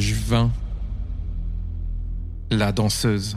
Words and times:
Page 0.00 0.14
20 0.14 0.50
La 2.52 2.72
danseuse 2.72 3.36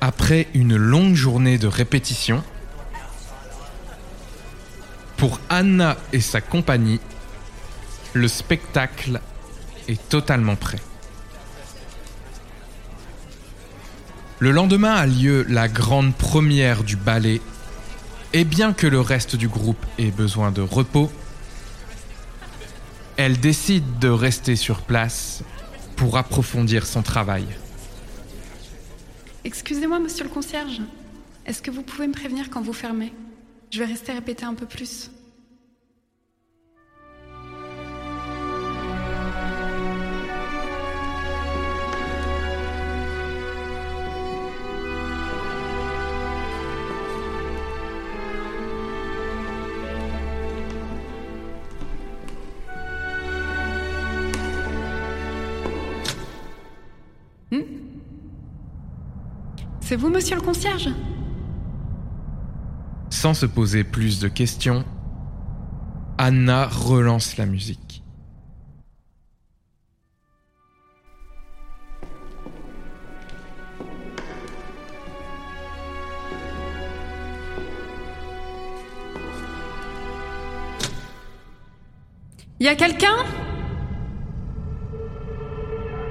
Après 0.00 0.46
une 0.54 0.76
longue 0.76 1.14
journée 1.14 1.58
de 1.58 1.66
répétition, 1.66 2.44
pour 5.16 5.40
Anna 5.48 5.96
et 6.12 6.20
sa 6.20 6.40
compagnie, 6.40 7.00
le 8.14 8.28
spectacle 8.28 9.20
est 9.88 10.08
totalement 10.08 10.54
prêt. 10.54 10.78
Le 14.40 14.52
lendemain 14.52 14.94
a 14.94 15.06
lieu 15.06 15.44
la 15.50 15.68
grande 15.68 16.14
première 16.14 16.82
du 16.82 16.96
ballet, 16.96 17.42
et 18.32 18.44
bien 18.44 18.72
que 18.72 18.86
le 18.86 18.98
reste 18.98 19.36
du 19.36 19.48
groupe 19.48 19.84
ait 19.98 20.10
besoin 20.10 20.50
de 20.50 20.62
repos, 20.62 21.12
elle 23.18 23.38
décide 23.38 23.98
de 23.98 24.08
rester 24.08 24.56
sur 24.56 24.80
place 24.80 25.42
pour 25.94 26.16
approfondir 26.16 26.86
son 26.86 27.02
travail. 27.02 27.44
Excusez-moi, 29.44 29.98
monsieur 29.98 30.24
le 30.24 30.30
concierge. 30.30 30.80
Est-ce 31.44 31.60
que 31.60 31.70
vous 31.70 31.82
pouvez 31.82 32.06
me 32.06 32.14
prévenir 32.14 32.48
quand 32.48 32.62
vous 32.62 32.72
fermez? 32.72 33.12
Je 33.70 33.78
vais 33.78 33.84
rester 33.84 34.12
répéter 34.12 34.46
un 34.46 34.54
peu 34.54 34.64
plus. 34.64 35.10
C'est 59.90 59.96
vous, 59.96 60.08
monsieur 60.08 60.36
le 60.36 60.40
concierge 60.40 60.88
Sans 63.10 63.34
se 63.34 63.44
poser 63.44 63.82
plus 63.82 64.20
de 64.20 64.28
questions, 64.28 64.84
Anna 66.16 66.68
relance 66.68 67.36
la 67.38 67.44
musique. 67.44 68.04
Y 82.60 82.68
a 82.68 82.76
quelqu'un? 82.76 83.16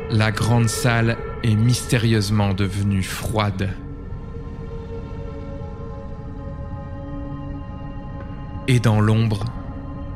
La 0.09 0.33
grande 0.33 0.67
salle 0.67 1.15
est 1.43 1.55
mystérieusement 1.55 2.53
devenue 2.53 3.03
froide. 3.03 3.69
Et 8.67 8.79
dans 8.79 9.01
l'ombre, 9.01 9.45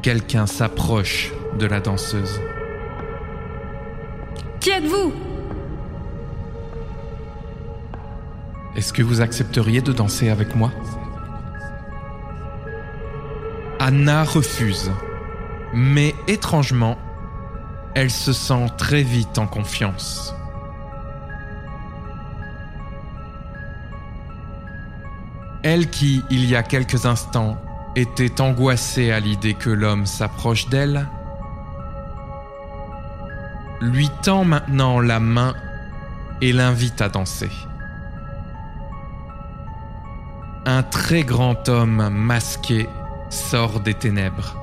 quelqu'un 0.02 0.46
s'approche 0.46 1.32
de 1.58 1.66
la 1.66 1.80
danseuse. 1.80 2.40
Qui 4.60 4.70
êtes-vous? 4.70 5.14
Est-ce 8.76 8.92
que 8.92 9.02
vous 9.02 9.22
accepteriez 9.22 9.82
de 9.82 9.92
danser 9.92 10.30
avec 10.30 10.56
moi? 10.56 10.72
Anna 13.80 14.24
refuse, 14.24 14.92
mais 15.74 16.16
étrangement, 16.28 16.98
elle 17.96 18.12
se 18.12 18.34
sent 18.34 18.68
très 18.78 19.04
vite 19.04 19.38
en 19.38 19.48
confiance. 19.48 20.34
Elle 25.64 25.90
qui, 25.90 26.24
il 26.30 26.46
y 26.46 26.56
a 26.56 26.64
quelques 26.64 27.06
instants, 27.06 27.58
était 27.96 28.42
angoissée 28.42 29.12
à 29.12 29.20
l'idée 29.20 29.54
que 29.54 29.70
l'homme 29.70 30.06
s'approche 30.06 30.68
d'elle, 30.68 31.08
lui 33.82 34.10
tend 34.24 34.44
maintenant 34.44 35.00
la 35.00 35.20
main 35.20 35.54
et 36.42 36.52
l'invite 36.52 37.02
à 37.02 37.10
danser. 37.10 37.52
Un 40.66 40.84
très 40.84 41.24
grand 41.24 41.70
homme 41.70 42.10
masqué 42.10 42.88
sort 43.30 43.80
des 43.80 43.94
ténèbres. 43.94 44.58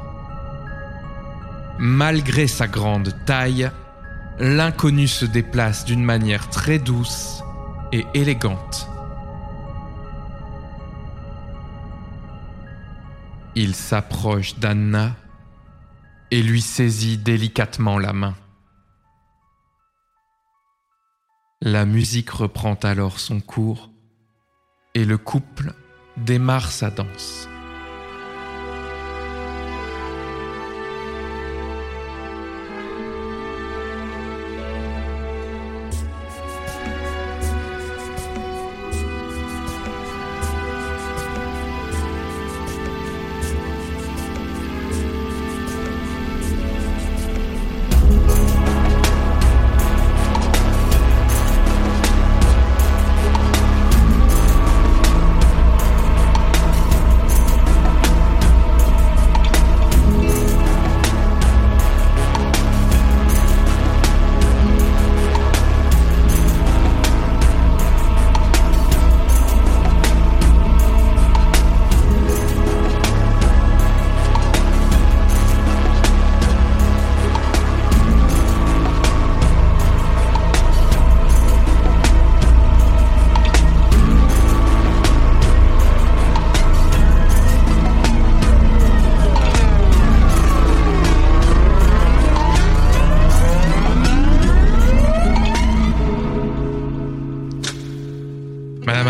Malgré 1.79 2.47
sa 2.47 2.67
grande 2.67 3.15
taille, 3.25 3.71
l'inconnu 4.39 5.07
se 5.09 5.25
déplace 5.25 5.85
d'une 5.85 6.05
manière 6.05 6.49
très 6.51 6.79
douce 6.79 7.43
et 7.93 8.07
élégante. 8.13 8.90
Il 13.63 13.75
s'approche 13.75 14.59
d'Anna 14.59 15.15
et 16.31 16.43
lui 16.43 16.63
saisit 16.63 17.19
délicatement 17.19 17.99
la 17.99 18.15
main. 18.15 18.35
La 21.61 21.85
musique 21.85 22.31
reprend 22.31 22.77
alors 22.77 23.21
son 23.21 23.43
cours 23.43 23.91
et 24.95 25.05
le 25.05 25.19
couple 25.19 25.75
démarre 26.17 26.73
sa 26.73 26.89
danse. 26.89 27.51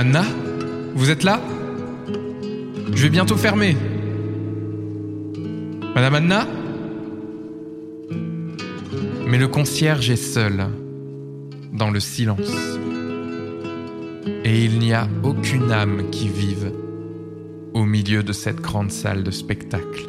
Anna 0.00 0.24
Vous 0.94 1.10
êtes 1.10 1.24
là? 1.24 1.42
Je 2.94 3.02
vais 3.02 3.10
bientôt 3.10 3.36
fermer. 3.36 3.76
Madame 5.94 6.14
Anna? 6.14 6.46
Mais 9.26 9.36
le 9.36 9.46
concierge 9.46 10.08
est 10.08 10.16
seul, 10.16 10.68
dans 11.74 11.90
le 11.90 12.00
silence. 12.00 12.50
Et 14.42 14.64
il 14.64 14.78
n'y 14.78 14.94
a 14.94 15.06
aucune 15.22 15.70
âme 15.70 16.08
qui 16.10 16.30
vive 16.30 16.72
au 17.74 17.84
milieu 17.84 18.22
de 18.22 18.32
cette 18.32 18.62
grande 18.62 18.92
salle 18.92 19.22
de 19.22 19.30
spectacle. 19.30 20.08